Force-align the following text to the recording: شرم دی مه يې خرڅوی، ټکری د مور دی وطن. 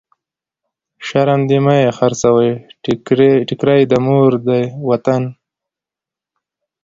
شرم 1.07 1.41
دی 1.49 1.57
مه 1.65 1.73
يې 1.81 1.89
خرڅوی، 1.97 2.51
ټکری 3.47 3.79
د 3.91 3.93
مور 4.05 4.31
دی 4.47 4.63
وطن. 4.89 5.23